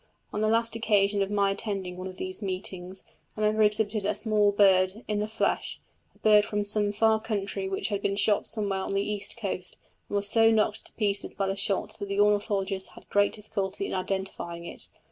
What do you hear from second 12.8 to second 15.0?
had great difficulty in identifying it.